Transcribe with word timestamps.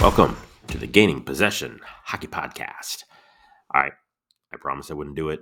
Welcome 0.00 0.36
to 0.68 0.78
the 0.78 0.86
Gaining 0.86 1.24
Possession 1.24 1.80
Hockey 2.04 2.28
Podcast. 2.28 3.02
All 3.74 3.82
right, 3.82 3.92
I 4.54 4.56
promised 4.56 4.92
I 4.92 4.94
wouldn't 4.94 5.16
do 5.16 5.30
it. 5.30 5.40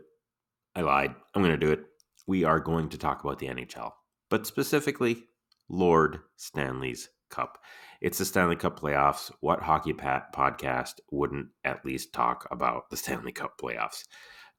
I 0.74 0.80
lied. 0.80 1.14
I'm 1.34 1.42
going 1.42 1.52
to 1.52 1.66
do 1.66 1.72
it. 1.72 1.80
We 2.26 2.44
are 2.44 2.58
going 2.58 2.88
to 2.88 2.98
talk 2.98 3.22
about 3.22 3.38
the 3.38 3.48
NHL, 3.48 3.90
but 4.30 4.46
specifically 4.46 5.24
Lord 5.68 6.20
Stanley's 6.36 7.10
Cup. 7.28 7.58
It's 8.00 8.16
the 8.16 8.24
Stanley 8.24 8.56
Cup 8.56 8.80
playoffs. 8.80 9.30
What 9.40 9.60
hockey 9.60 9.92
pat 9.92 10.34
podcast 10.34 10.94
wouldn't 11.12 11.48
at 11.62 11.84
least 11.84 12.14
talk 12.14 12.48
about 12.50 12.88
the 12.88 12.96
Stanley 12.96 13.32
Cup 13.32 13.58
playoffs? 13.60 14.04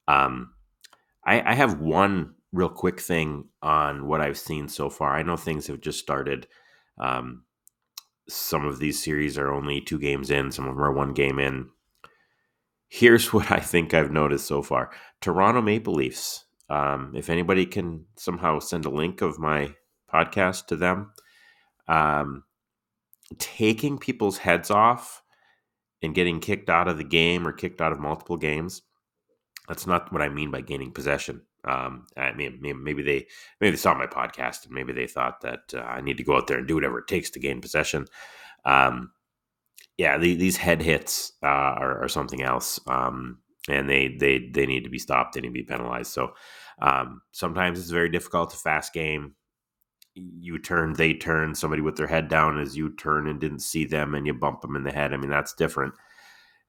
Um, 0.08 0.54
I, 1.26 1.42
I 1.42 1.56
have 1.56 1.80
one 1.80 2.36
real 2.54 2.70
quick 2.70 3.02
thing 3.02 3.46
on 3.64 4.06
what 4.06 4.22
I've 4.22 4.38
seen 4.38 4.68
so 4.68 4.92
far. 4.92 5.16
I 5.16 5.24
know 5.24 5.38
things 5.38 5.66
have 5.68 5.82
just 5.82 6.00
started. 6.00 6.46
Um, 7.00 7.46
some 8.30 8.66
of 8.66 8.80
these 8.80 9.04
series 9.04 9.38
are 9.38 9.52
only 9.52 9.82
two 9.82 10.00
games 10.00 10.30
in, 10.30 10.52
some 10.52 10.68
of 10.68 10.76
them 10.76 10.84
are 10.84 10.92
one 10.92 11.14
game 11.14 11.40
in. 11.40 11.70
Here's 12.88 13.34
what 13.34 13.52
I 13.52 13.60
think 13.60 13.94
I've 13.94 14.12
noticed 14.12 14.48
so 14.48 14.62
far 14.62 14.92
Toronto 15.22 15.62
Maple 15.62 15.94
Leafs. 15.94 16.46
Um, 16.70 17.14
if 17.16 17.30
anybody 17.30 17.66
can 17.66 18.06
somehow 18.18 18.60
send 18.60 18.86
a 18.86 18.90
link 18.90 19.22
of 19.22 19.40
my 19.40 19.74
podcast 20.14 20.68
to 20.68 20.76
them, 20.76 21.14
um, 21.88 22.44
taking 23.38 23.98
people's 23.98 24.40
heads 24.40 24.70
off 24.70 25.24
and 26.02 26.14
getting 26.14 26.40
kicked 26.40 26.70
out 26.70 26.88
of 26.88 26.98
the 26.98 27.04
game 27.04 27.48
or 27.48 27.52
kicked 27.52 27.82
out 27.82 27.92
of 27.92 28.00
multiple 28.00 28.38
games. 28.38 28.82
That's 29.68 29.88
not 29.88 30.12
what 30.12 30.22
I 30.22 30.30
mean 30.30 30.52
by 30.52 30.62
gaining 30.62 30.92
possession. 30.92 31.42
Um, 31.68 32.08
I 32.16 32.34
mean, 32.34 32.60
maybe 32.62 33.04
they 33.04 33.28
maybe 33.60 33.72
they 33.72 33.78
saw 33.78 33.94
my 33.94 34.08
podcast 34.08 34.66
and 34.66 34.74
maybe 34.74 34.94
they 34.94 35.08
thought 35.08 35.42
that 35.42 35.74
uh, 35.74 35.80
I 35.80 36.02
need 36.02 36.18
to 36.18 36.24
go 36.24 36.38
out 36.38 36.48
there 36.48 36.58
and 36.58 36.68
do 36.68 36.76
whatever 36.76 37.00
it 37.00 37.08
takes 37.08 37.30
to 37.32 37.40
gain 37.40 37.62
possession. 37.62 38.06
Um, 38.66 39.12
yeah, 39.98 40.18
the, 40.18 40.36
these 40.36 40.58
head 40.58 40.82
hits 40.82 41.34
uh, 41.44 41.48
are, 41.48 42.04
are, 42.04 42.08
something 42.08 42.44
else, 42.44 42.80
um, 42.88 43.40
and 43.68 43.90
they 43.90 44.16
they 44.20 44.50
they 44.54 44.66
need 44.66 44.84
to 44.84 44.90
be 44.90 45.00
stopped. 45.00 45.34
They 45.34 45.42
need 45.42 45.48
to 45.48 45.54
be 45.54 45.64
penalized. 45.64 46.12
So 46.12 46.34
um, 46.82 47.22
sometimes 47.32 47.80
it's 47.80 47.90
very 47.90 48.10
difficult 48.10 48.52
to 48.52 48.58
fast 48.58 48.94
game. 48.94 49.36
You 50.14 50.60
turn, 50.60 50.94
they 50.94 51.14
turn. 51.14 51.56
Somebody 51.56 51.82
with 51.82 51.98
their 51.98 52.08
head 52.08 52.28
down 52.28 52.60
as 52.60 52.78
you 52.78 52.96
turn 52.96 53.28
and 53.28 53.40
didn't 53.40 53.60
see 53.60 53.86
them, 53.86 54.14
and 54.14 54.28
you 54.28 54.34
bump 54.34 54.62
them 54.62 54.76
in 54.76 54.84
the 54.84 54.92
head. 54.92 55.14
I 55.14 55.18
mean, 55.18 55.32
that's 55.32 55.54
different. 55.54 55.96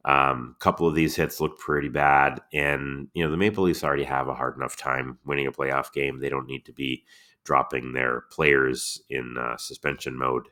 A 0.04 0.12
um, 0.12 0.56
couple 0.60 0.86
of 0.86 0.94
these 0.94 1.16
hits 1.16 1.40
look 1.40 1.58
pretty 1.58 1.88
bad, 1.88 2.40
and 2.52 3.08
you 3.14 3.24
know 3.24 3.30
the 3.30 3.36
Maple 3.36 3.64
Leafs 3.64 3.82
already 3.82 4.04
have 4.04 4.28
a 4.28 4.34
hard 4.34 4.56
enough 4.56 4.76
time 4.76 5.18
winning 5.24 5.46
a 5.46 5.52
playoff 5.52 5.92
game. 5.92 6.20
They 6.20 6.28
don't 6.28 6.46
need 6.46 6.64
to 6.66 6.72
be 6.72 7.04
dropping 7.44 7.92
their 7.92 8.22
players 8.30 9.02
in 9.10 9.36
uh, 9.38 9.56
suspension 9.56 10.16
mode. 10.16 10.48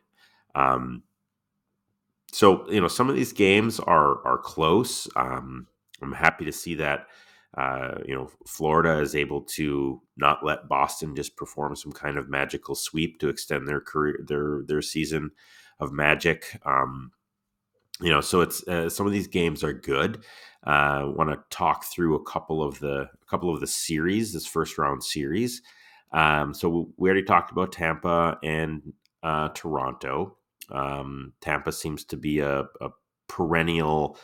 Um, 0.54 1.04
so 2.32 2.68
you 2.70 2.80
know 2.80 2.88
some 2.88 3.08
of 3.08 3.16
these 3.16 3.32
games 3.32 3.78
are 3.80 4.26
are 4.26 4.38
close. 4.38 5.08
Um, 5.14 5.68
I'm 6.02 6.12
happy 6.12 6.44
to 6.44 6.52
see 6.52 6.74
that. 6.76 7.06
Uh, 7.56 7.98
you 8.04 8.14
know, 8.14 8.30
Florida 8.46 8.98
is 9.00 9.14
able 9.14 9.40
to 9.40 10.02
not 10.16 10.44
let 10.44 10.68
Boston 10.68 11.16
just 11.16 11.36
perform 11.36 11.74
some 11.74 11.92
kind 11.92 12.18
of 12.18 12.28
magical 12.28 12.74
sweep 12.74 13.18
to 13.20 13.28
extend 13.28 13.66
their 13.66 13.80
career, 13.80 14.18
their 14.26 14.62
their 14.66 14.82
season 14.82 15.30
of 15.80 15.92
magic. 15.92 16.60
Um, 16.66 17.12
you 18.00 18.10
know, 18.10 18.20
so 18.20 18.40
it's 18.40 18.66
uh, 18.68 18.88
some 18.88 19.06
of 19.06 19.12
these 19.12 19.28
games 19.28 19.64
are 19.64 19.72
good. 19.72 20.24
I 20.64 21.02
uh, 21.02 21.08
want 21.08 21.30
to 21.30 21.38
talk 21.50 21.84
through 21.84 22.16
a 22.16 22.24
couple 22.24 22.62
of 22.62 22.80
the 22.80 23.02
a 23.02 23.26
couple 23.28 23.52
of 23.52 23.60
the 23.60 23.66
series, 23.66 24.32
this 24.32 24.46
first 24.46 24.78
round 24.78 25.04
series. 25.04 25.62
Um, 26.12 26.54
so 26.54 26.90
we 26.96 27.08
already 27.08 27.24
talked 27.24 27.52
about 27.52 27.72
Tampa 27.72 28.38
and 28.42 28.92
uh, 29.22 29.48
Toronto. 29.50 30.36
Um, 30.70 31.32
Tampa 31.40 31.72
seems 31.72 32.04
to 32.06 32.16
be 32.16 32.40
a, 32.40 32.60
a, 32.80 32.90
perennial 33.28 34.18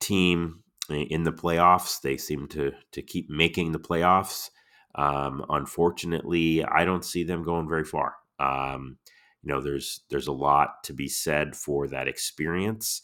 team 0.00 0.62
in 0.88 1.24
the 1.24 1.32
playoffs. 1.32 2.00
They 2.00 2.16
seem 2.16 2.48
to 2.48 2.72
to 2.92 3.02
keep 3.02 3.30
making 3.30 3.72
the 3.72 3.78
playoffs. 3.78 4.50
Um, 4.94 5.44
unfortunately, 5.48 6.64
I 6.64 6.84
don't 6.84 7.04
see 7.04 7.22
them 7.22 7.42
going 7.42 7.68
very 7.68 7.84
far. 7.84 8.14
Um, 8.38 8.98
you 9.46 9.52
know, 9.52 9.60
there's 9.60 10.00
there's 10.10 10.26
a 10.26 10.32
lot 10.32 10.82
to 10.82 10.92
be 10.92 11.06
said 11.06 11.54
for 11.54 11.86
that 11.86 12.08
experience, 12.08 13.02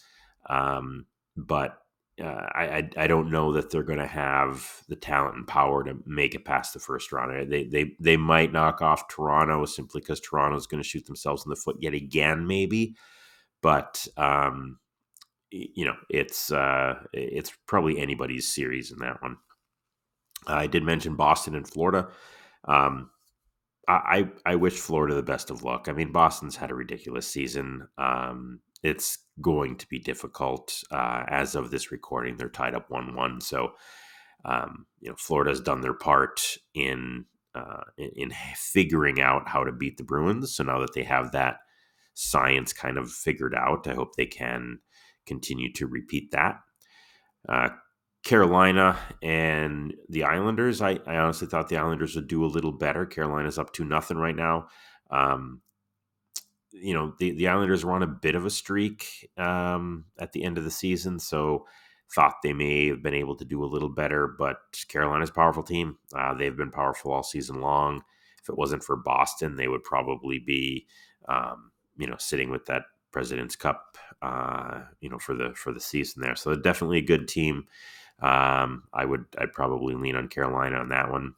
um, 0.51 1.07
but 1.37 1.79
uh, 2.21 2.25
I, 2.25 2.91
I, 2.97 3.07
don't 3.07 3.31
know 3.31 3.53
that 3.53 3.71
they're 3.71 3.85
going 3.85 4.01
to 4.01 4.07
have 4.07 4.83
the 4.89 4.97
talent 4.97 5.37
and 5.37 5.47
power 5.47 5.85
to 5.85 5.99
make 6.05 6.35
it 6.35 6.45
past 6.45 6.75
the 6.75 6.81
first 6.81 7.13
round. 7.13 7.51
They 7.51 7.63
they 7.63 7.93
they 8.01 8.17
might 8.17 8.53
knock 8.53 8.83
off 8.83 9.07
Toronto 9.07 9.65
simply 9.67 10.01
because 10.01 10.19
Toronto 10.19 10.57
is 10.57 10.67
going 10.67 10.83
to 10.83 10.89
shoot 10.89 11.07
themselves 11.07 11.47
in 11.47 11.51
the 11.51 11.57
foot 11.57 11.77
yet 11.79 11.95
again, 11.95 12.45
maybe. 12.49 12.97
But 13.63 14.05
um, 14.17 14.81
you 15.53 15.85
know, 15.85 15.95
it's 16.11 16.51
uh, 16.51 16.95
it's 17.13 17.53
probably 17.69 18.01
anybody's 18.01 18.53
series 18.53 18.91
in 18.91 18.99
that 18.99 19.23
one. 19.23 19.37
I 20.49 20.67
did 20.67 20.83
mention 20.83 21.15
Boston 21.15 21.55
and 21.55 21.69
Florida. 21.69 22.09
Um, 22.65 23.11
I, 24.05 24.31
I 24.47 24.55
wish 24.57 24.79
Florida 24.79 25.15
the 25.15 25.23
best 25.23 25.51
of 25.51 25.63
luck. 25.63 25.89
I 25.89 25.93
mean, 25.93 26.13
Boston's 26.13 26.57
had 26.57 26.71
a 26.71 26.75
ridiculous 26.75 27.27
season. 27.27 27.89
Um, 27.99 28.61
it's 28.83 29.19
going 29.41 29.77
to 29.77 29.89
be 29.89 29.99
difficult. 29.99 30.83
Uh, 30.91 31.25
as 31.29 31.55
of 31.55 31.71
this 31.71 31.93
recording, 31.93 32.37
they're 32.37 32.49
tied 32.49 32.75
up 32.75 32.91
one-one. 32.91 33.41
So, 33.41 33.73
um, 34.45 34.87
you 35.01 35.11
know, 35.11 35.17
Florida's 35.19 35.61
done 35.61 35.81
their 35.81 35.95
part 35.95 36.59
in, 36.75 37.27
uh, 37.55 37.83
in 37.97 38.11
in 38.17 38.33
figuring 38.57 39.21
out 39.21 39.49
how 39.49 39.65
to 39.65 39.73
beat 39.73 39.97
the 39.97 40.05
Bruins. 40.05 40.55
So 40.55 40.65
now 40.65 40.81
that 40.81 40.95
they 40.95 41.05
have 41.05 41.33
that 41.33 41.59
science 42.15 42.73
kind 42.73 42.99
of 42.99 43.11
figured 43.11 43.55
out, 43.55 43.87
I 43.87 43.95
hope 43.95 44.17
they 44.17 44.27
can 44.27 44.81
continue 45.27 45.73
to 45.75 45.87
repeat 45.87 46.31
that. 46.33 46.57
Uh, 47.49 47.69
Carolina 48.22 48.99
and 49.22 49.94
the 50.09 50.25
Islanders. 50.25 50.81
I, 50.81 51.00
I, 51.06 51.16
honestly 51.16 51.49
thought 51.49 51.69
the 51.69 51.77
Islanders 51.77 52.15
would 52.15 52.28
do 52.28 52.44
a 52.44 52.47
little 52.47 52.72
better. 52.72 53.05
Carolina's 53.05 53.59
up 53.59 53.72
to 53.75 53.84
nothing 53.84 54.16
right 54.16 54.37
now. 54.37 54.69
Um, 55.10 55.60
you 56.72 56.94
know, 56.94 57.15
the, 57.19 57.32
the 57.32 57.49
Islanders 57.49 57.84
were 57.84 57.93
on 57.93 58.03
a 58.03 58.06
bit 58.06 58.34
of 58.34 58.47
a 58.47 58.50
streak 58.50 59.28
um, 59.37 60.05
at 60.19 60.32
the 60.32 60.44
end 60.44 60.56
of 60.56 60.65
the 60.65 60.71
season, 60.71 61.19
so 61.19 61.66
thought 62.15 62.37
they 62.43 62.53
may 62.53 62.88
have 62.88 63.03
been 63.03 63.15
able 63.15 63.37
to 63.37 63.44
do 63.44 63.65
a 63.65 63.66
little 63.66 63.88
better. 63.88 64.28
But 64.38 64.59
Carolina's 64.88 65.31
a 65.31 65.34
powerful 65.34 65.62
team. 65.62 65.99
Uh, 66.15 66.34
they've 66.34 66.56
been 66.56 66.71
powerful 66.71 67.12
all 67.12 67.22
season 67.22 67.61
long. 67.61 68.03
If 68.41 68.49
it 68.49 68.59
wasn't 68.59 68.84
for 68.84 68.97
Boston, 68.97 69.56
they 69.56 69.69
would 69.69 69.84
probably 69.84 70.38
be, 70.38 70.87
um, 71.28 71.72
you 71.97 72.06
know, 72.06 72.16
sitting 72.19 72.50
with 72.50 72.66
that 72.66 72.82
President's 73.12 73.56
Cup, 73.56 73.97
uh, 74.23 74.81
you 75.00 75.09
know, 75.09 75.19
for 75.19 75.34
the 75.34 75.53
for 75.55 75.73
the 75.73 75.81
season 75.81 76.23
there. 76.23 76.34
So 76.34 76.55
definitely 76.55 76.99
a 76.99 77.03
good 77.03 77.28
team. 77.28 77.67
Um, 78.21 78.84
I 78.93 79.05
would 79.05 79.27
I'd 79.39 79.53
probably 79.53 79.95
lean 79.95 80.17
on 80.17 80.28
Carolina 80.28 80.78
on 80.78 80.89
that 80.89 81.11
one. 81.11 81.34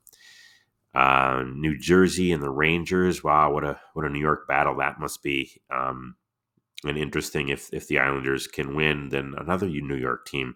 Uh, 0.95 1.43
New 1.47 1.77
Jersey 1.77 2.31
and 2.31 2.43
the 2.43 2.51
Rangers. 2.51 3.25
Wow, 3.25 3.53
what 3.53 3.65
a 3.65 3.81
what 3.95 4.05
a 4.05 4.11
New 4.11 4.21
York 4.21 4.47
battle 4.47 4.77
that 4.77 5.01
must 5.01 5.23
be. 5.23 5.61
Um, 5.71 6.17
and 6.85 6.97
interesting 6.97 7.49
if 7.49 7.73
if 7.73 7.89
the 7.89 7.99
Islanders 7.99 8.47
can 8.47 8.77
win, 8.77 9.09
then 9.09 9.35
another 9.37 9.67
New 9.67 9.97
York 9.97 10.27
team 10.27 10.55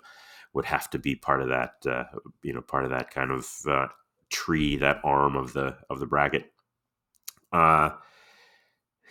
would 0.53 0.67
have 0.67 0.89
to 0.91 0.99
be 0.99 1.17
part 1.17 1.43
of 1.43 1.49
that. 1.49 1.75
Uh, 1.85 2.05
you 2.43 2.53
know, 2.53 2.61
part 2.61 2.85
of 2.85 2.91
that 2.91 3.11
kind 3.11 3.31
of 3.31 3.49
uh, 3.67 3.89
tree, 4.31 4.77
that 4.77 5.01
arm 5.03 5.37
of 5.37 5.53
the 5.55 5.77
of 5.91 5.99
the 5.99 6.07
bracket. 6.07 6.53
Uh, 7.53 7.91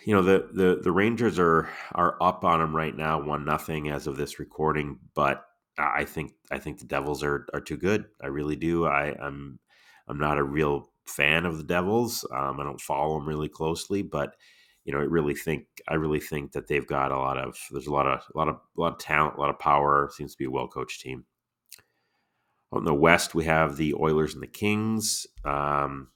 you 0.04 0.14
know 0.14 0.22
the 0.22 0.48
the 0.52 0.80
the 0.82 0.92
Rangers 0.92 1.38
are 1.38 1.68
are 1.92 2.16
up 2.20 2.44
on 2.44 2.60
them 2.60 2.74
right 2.74 2.96
now, 2.96 3.20
one 3.20 3.44
nothing 3.44 3.88
as 3.88 4.06
of 4.06 4.16
this 4.16 4.38
recording. 4.38 4.98
But 5.14 5.44
I 5.78 6.04
think 6.04 6.32
I 6.50 6.58
think 6.58 6.78
the 6.78 6.86
Devils 6.86 7.22
are 7.22 7.46
are 7.52 7.60
too 7.60 7.76
good. 7.76 8.06
I 8.22 8.26
really 8.26 8.56
do. 8.56 8.86
I, 8.86 9.14
I'm 9.20 9.58
I'm 10.08 10.18
not 10.18 10.38
a 10.38 10.44
real 10.44 10.90
fan 11.06 11.46
of 11.46 11.58
the 11.58 11.64
Devils. 11.64 12.24
Um, 12.32 12.60
I 12.60 12.64
don't 12.64 12.80
follow 12.80 13.18
them 13.18 13.28
really 13.28 13.48
closely, 13.48 14.02
but 14.02 14.34
you 14.84 14.92
know, 14.92 15.00
I 15.00 15.04
really 15.04 15.34
think 15.34 15.66
I 15.88 15.94
really 15.94 16.20
think 16.20 16.52
that 16.52 16.66
they've 16.66 16.86
got 16.86 17.12
a 17.12 17.18
lot 17.18 17.38
of 17.38 17.58
there's 17.70 17.86
a 17.86 17.92
lot 17.92 18.06
of 18.06 18.20
a 18.34 18.38
lot 18.38 18.48
of 18.48 18.56
a 18.56 18.80
lot 18.80 18.92
of 18.94 18.98
talent, 18.98 19.36
a 19.36 19.40
lot 19.40 19.50
of 19.50 19.58
power. 19.58 20.10
Seems 20.14 20.32
to 20.32 20.38
be 20.38 20.46
a 20.46 20.50
well 20.50 20.68
coached 20.68 21.00
team. 21.00 21.24
On 22.72 22.84
the 22.84 22.94
West, 22.94 23.34
we 23.34 23.44
have 23.44 23.76
the 23.76 23.94
Oilers 23.94 24.34
and 24.34 24.42
the 24.42 24.46
Kings. 24.46 25.26
Um, 25.44 26.08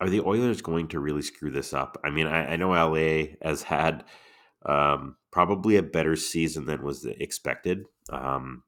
are 0.00 0.10
the 0.10 0.20
Oilers 0.20 0.62
going 0.62 0.88
to 0.88 1.00
really 1.00 1.22
screw 1.22 1.50
this 1.50 1.72
up? 1.72 1.98
I 2.04 2.10
mean, 2.10 2.26
I, 2.26 2.52
I 2.52 2.56
know 2.56 2.70
LA 2.70 3.36
has 3.42 3.62
had 3.62 4.04
um, 4.66 5.16
probably 5.30 5.76
a 5.76 5.82
better 5.82 6.16
season 6.16 6.66
than 6.66 6.82
was 6.82 7.04
expected. 7.04 7.84
Um, 8.10 8.62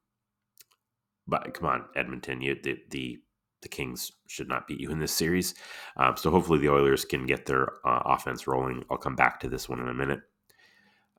but 1.27 1.53
come 1.53 1.67
on, 1.67 1.85
Edmonton, 1.95 2.41
you 2.41 2.55
the 2.61 2.77
the 2.89 3.19
the 3.61 3.69
Kings 3.69 4.11
should 4.27 4.47
not 4.47 4.67
beat 4.67 4.79
you 4.79 4.91
in 4.91 4.99
this 4.99 5.11
series. 5.11 5.55
Um, 5.97 6.15
so 6.15 6.29
hopefully 6.29 6.59
the 6.59 6.69
Oilers 6.69 7.05
can 7.05 7.25
get 7.25 7.45
their 7.47 7.69
uh, 7.85 8.01
offense 8.05 8.47
rolling. 8.47 8.83
I'll 8.89 8.97
come 8.97 9.15
back 9.15 9.39
to 9.39 9.49
this 9.49 9.67
one 9.67 9.79
in 9.79 9.87
a 9.87 9.93
minute. 9.93 10.21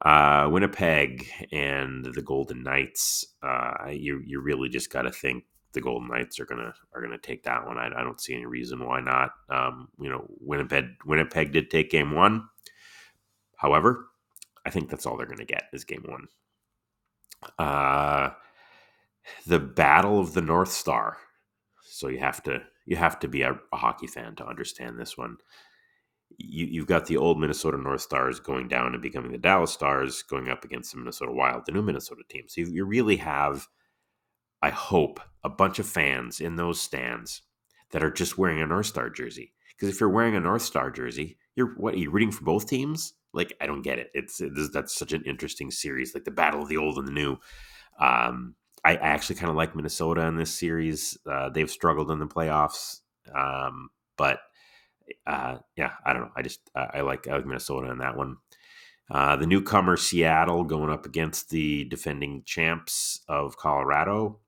Uh, 0.04 0.48
Winnipeg 0.50 1.28
and 1.50 2.04
the 2.04 2.22
Golden 2.22 2.62
Knights. 2.62 3.26
Uh, 3.42 3.88
you 3.90 4.22
you 4.24 4.40
really 4.40 4.68
just 4.68 4.90
got 4.90 5.02
to 5.02 5.10
think 5.10 5.44
the 5.72 5.80
Golden 5.80 6.08
Knights 6.08 6.40
are 6.40 6.46
gonna 6.46 6.72
are 6.94 7.02
gonna 7.02 7.18
take 7.18 7.42
that 7.44 7.66
one. 7.66 7.78
I, 7.78 7.86
I 7.86 8.02
don't 8.02 8.20
see 8.20 8.34
any 8.34 8.46
reason 8.46 8.84
why 8.86 9.00
not. 9.00 9.30
Um, 9.50 9.88
you 10.00 10.08
know, 10.08 10.26
Winnipeg 10.40 10.86
Winnipeg 11.04 11.52
did 11.52 11.70
take 11.70 11.90
game 11.90 12.12
one. 12.12 12.44
However, 13.56 14.06
I 14.64 14.70
think 14.70 14.88
that's 14.88 15.06
all 15.06 15.16
they're 15.16 15.26
gonna 15.26 15.44
get 15.44 15.64
is 15.72 15.84
game 15.84 16.04
one. 16.06 16.28
Uh, 17.58 18.30
the 19.46 19.60
Battle 19.60 20.18
of 20.20 20.34
the 20.34 20.42
North 20.42 20.70
Star. 20.70 21.18
So 21.82 22.08
you 22.08 22.18
have 22.18 22.42
to 22.44 22.62
you 22.86 22.96
have 22.96 23.18
to 23.20 23.28
be 23.28 23.42
a, 23.42 23.58
a 23.72 23.76
hockey 23.76 24.06
fan 24.06 24.34
to 24.36 24.46
understand 24.46 24.98
this 24.98 25.18
one. 25.18 25.36
You, 26.38 26.66
you've 26.66 26.86
got 26.86 27.06
the 27.06 27.16
old 27.18 27.38
Minnesota 27.38 27.76
North 27.76 28.00
Stars 28.00 28.40
going 28.40 28.68
down 28.68 28.94
and 28.94 29.02
becoming 29.02 29.32
the 29.32 29.38
Dallas 29.38 29.72
Stars, 29.72 30.22
going 30.22 30.48
up 30.48 30.64
against 30.64 30.92
the 30.92 30.98
Minnesota 30.98 31.32
Wild, 31.32 31.64
the 31.66 31.72
new 31.72 31.82
Minnesota 31.82 32.22
team. 32.28 32.44
So 32.46 32.62
you, 32.62 32.68
you 32.68 32.84
really 32.84 33.16
have, 33.16 33.66
I 34.62 34.70
hope, 34.70 35.20
a 35.44 35.48
bunch 35.48 35.78
of 35.78 35.86
fans 35.86 36.40
in 36.40 36.56
those 36.56 36.80
stands 36.80 37.42
that 37.92 38.02
are 38.02 38.10
just 38.10 38.36
wearing 38.36 38.60
a 38.60 38.66
North 38.66 38.86
Star 38.86 39.08
jersey. 39.10 39.52
Because 39.68 39.94
if 39.94 40.00
you're 40.00 40.08
wearing 40.08 40.34
a 40.34 40.40
North 40.40 40.62
Star 40.62 40.90
jersey, 40.90 41.38
you're 41.54 41.74
what? 41.76 41.94
Are 41.94 41.98
you 41.98 42.10
rooting 42.10 42.32
for 42.32 42.44
both 42.44 42.66
teams? 42.66 43.14
Like 43.32 43.54
I 43.60 43.66
don't 43.66 43.82
get 43.82 43.98
it. 43.98 44.10
It's 44.14 44.40
that's 44.72 44.94
such 44.94 45.12
an 45.12 45.22
interesting 45.24 45.70
series, 45.70 46.14
like 46.14 46.24
the 46.24 46.30
battle 46.30 46.62
of 46.62 46.68
the 46.68 46.76
old 46.76 46.98
and 46.98 47.06
the 47.06 47.12
new. 47.12 47.36
Um, 48.00 48.54
I, 48.84 48.92
I 48.92 49.08
actually 49.08 49.36
kind 49.36 49.50
of 49.50 49.56
like 49.56 49.76
Minnesota 49.76 50.22
in 50.22 50.36
this 50.36 50.54
series. 50.54 51.16
Uh, 51.30 51.50
they've 51.50 51.70
struggled 51.70 52.10
in 52.10 52.18
the 52.18 52.26
playoffs, 52.26 53.00
um, 53.34 53.90
but 54.16 54.40
uh, 55.26 55.58
yeah, 55.76 55.92
I 56.04 56.12
don't 56.12 56.22
know. 56.22 56.32
I 56.36 56.42
just 56.42 56.60
uh, 56.74 56.86
I 56.94 57.00
like 57.02 57.28
I 57.28 57.36
like 57.36 57.46
Minnesota 57.46 57.90
in 57.90 57.98
that 57.98 58.16
one. 58.16 58.36
Uh, 59.10 59.36
the 59.36 59.46
newcomer 59.46 59.96
Seattle 59.96 60.64
going 60.64 60.90
up 60.90 61.06
against 61.06 61.50
the 61.50 61.84
defending 61.84 62.42
champs 62.44 63.20
of 63.28 63.56
Colorado. 63.56 64.40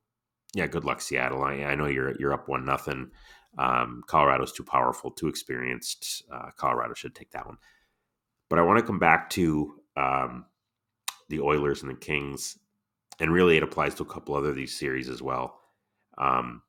Yeah, 0.54 0.66
good 0.66 0.84
luck, 0.84 1.00
Seattle. 1.00 1.42
I, 1.42 1.62
I 1.64 1.74
know 1.74 1.86
you're 1.86 2.16
you're 2.18 2.32
up 2.32 2.48
one 2.48 2.64
nothing. 2.64 3.10
Um, 3.58 4.02
Colorado's 4.06 4.52
too 4.52 4.64
powerful, 4.64 5.10
too 5.10 5.28
experienced. 5.28 6.24
Uh, 6.32 6.50
Colorado 6.56 6.94
should 6.94 7.14
take 7.14 7.30
that 7.32 7.46
one. 7.46 7.58
But 8.48 8.58
I 8.58 8.62
want 8.62 8.78
to 8.78 8.86
come 8.86 8.98
back 8.98 9.30
to 9.30 9.74
um, 9.96 10.44
the 11.28 11.40
Oilers 11.40 11.82
and 11.82 11.90
the 11.90 11.96
Kings 11.96 12.58
and 13.20 13.32
really 13.32 13.56
it 13.56 13.62
applies 13.62 13.94
to 13.96 14.02
a 14.02 14.06
couple 14.06 14.34
other 14.34 14.52
these 14.52 14.76
series 14.76 15.08
as 15.08 15.22
well. 15.22 15.60
Um, 16.18 16.62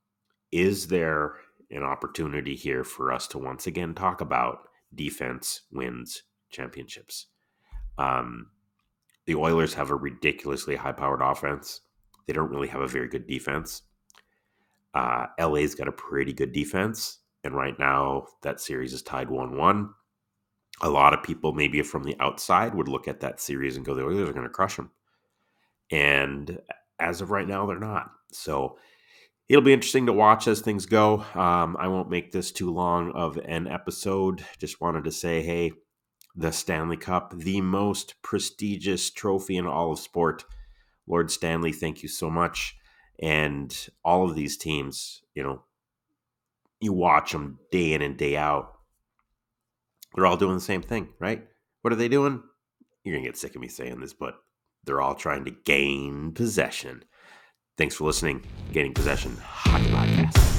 is 0.51 0.87
there 0.87 1.35
an 1.71 1.83
opportunity 1.83 2.55
here 2.55 2.83
for 2.83 3.11
us 3.11 3.25
to 3.27 3.37
once 3.37 3.65
again 3.67 3.95
talk 3.95 4.21
about 4.21 4.67
defense 4.93 5.61
wins 5.71 6.23
championships? 6.49 7.27
Um, 7.97 8.47
the 9.25 9.35
Oilers 9.35 9.73
have 9.75 9.89
a 9.89 9.95
ridiculously 9.95 10.75
high 10.75 10.91
powered 10.91 11.21
offense. 11.21 11.81
They 12.31 12.35
don't 12.35 12.49
really 12.49 12.69
have 12.69 12.79
a 12.79 12.87
very 12.87 13.09
good 13.09 13.27
defense. 13.27 13.81
Uh, 14.93 15.25
LA's 15.37 15.75
got 15.75 15.89
a 15.89 15.91
pretty 15.91 16.31
good 16.31 16.53
defense. 16.53 17.17
And 17.43 17.53
right 17.53 17.77
now, 17.77 18.27
that 18.41 18.61
series 18.61 18.93
is 18.93 19.01
tied 19.01 19.29
1 19.29 19.57
1. 19.57 19.89
A 20.83 20.89
lot 20.89 21.13
of 21.13 21.23
people, 21.23 21.51
maybe 21.51 21.81
from 21.81 22.05
the 22.05 22.15
outside, 22.21 22.73
would 22.73 22.87
look 22.87 23.09
at 23.09 23.19
that 23.19 23.41
series 23.41 23.75
and 23.75 23.85
go, 23.85 23.93
the 23.93 24.05
Oilers 24.05 24.29
are 24.29 24.33
going 24.33 24.47
to 24.47 24.49
crush 24.49 24.77
them. 24.77 24.91
And 25.91 26.57
as 26.99 27.19
of 27.19 27.31
right 27.31 27.45
now, 27.45 27.65
they're 27.65 27.77
not. 27.77 28.11
So 28.31 28.77
it'll 29.49 29.61
be 29.61 29.73
interesting 29.73 30.05
to 30.05 30.13
watch 30.13 30.47
as 30.47 30.61
things 30.61 30.85
go. 30.85 31.25
Um, 31.35 31.75
I 31.77 31.89
won't 31.89 32.09
make 32.09 32.31
this 32.31 32.53
too 32.53 32.71
long 32.71 33.11
of 33.11 33.35
an 33.39 33.67
episode. 33.67 34.45
Just 34.57 34.79
wanted 34.79 35.03
to 35.03 35.11
say, 35.11 35.41
hey, 35.41 35.73
the 36.33 36.51
Stanley 36.51 36.95
Cup, 36.95 37.33
the 37.37 37.59
most 37.59 38.15
prestigious 38.21 39.09
trophy 39.09 39.57
in 39.57 39.67
all 39.67 39.91
of 39.91 39.99
sport. 39.99 40.45
Lord 41.11 41.29
Stanley, 41.29 41.73
thank 41.73 42.01
you 42.01 42.09
so 42.09 42.29
much. 42.29 42.77
And 43.21 43.89
all 44.03 44.27
of 44.27 44.35
these 44.35 44.57
teams, 44.57 45.21
you 45.35 45.43
know, 45.43 45.63
you 46.79 46.93
watch 46.93 47.33
them 47.33 47.59
day 47.71 47.93
in 47.93 48.01
and 48.01 48.17
day 48.17 48.37
out. 48.37 48.71
They're 50.15 50.25
all 50.25 50.37
doing 50.37 50.55
the 50.55 50.61
same 50.61 50.81
thing, 50.81 51.09
right? 51.19 51.45
What 51.81 51.93
are 51.93 51.97
they 51.97 52.07
doing? 52.07 52.41
You're 53.03 53.15
going 53.15 53.23
to 53.23 53.29
get 53.29 53.37
sick 53.37 53.55
of 53.55 53.61
me 53.61 53.67
saying 53.67 53.99
this, 53.99 54.13
but 54.13 54.35
they're 54.85 55.01
all 55.01 55.15
trying 55.15 55.45
to 55.45 55.51
gain 55.51 56.31
possession. 56.31 57.03
Thanks 57.77 57.95
for 57.95 58.05
listening. 58.05 58.43
Gaining 58.71 58.93
Possession 58.93 59.37
Hockey 59.41 59.87
Podcast. 59.87 60.50